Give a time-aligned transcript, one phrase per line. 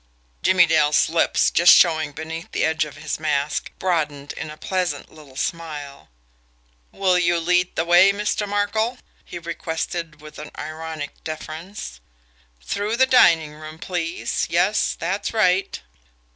[0.41, 5.11] Jimmie Dale's lips, just showing beneath the edge of his mask, broadened in a pleasant
[5.13, 6.09] little smile.
[6.91, 8.49] "Will you lead the way, Mr.
[8.49, 11.99] Markel?" he requested, with ironic deference.
[12.63, 14.47] "Through the dining room, please.
[14.49, 15.79] Yes, that's right!"